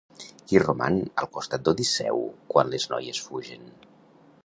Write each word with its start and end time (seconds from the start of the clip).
Qui 0.51 0.61
roman 0.63 0.97
al 1.23 1.29
costat 1.35 1.67
d'Odisseu 1.67 2.25
quan 2.55 2.75
les 2.77 2.91
noies 2.95 3.25
fugen? 3.29 3.73